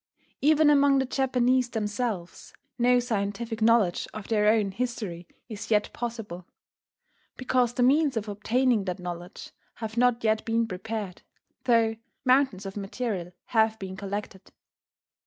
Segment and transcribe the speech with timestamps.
[0.41, 6.47] Even among the Japanese themselves, no scientific knowledge of their own history is yet possible;
[7.37, 11.21] because the means of obtaining that knowledge have not yet been prepared,
[11.65, 14.51] though mountains of material have been collected.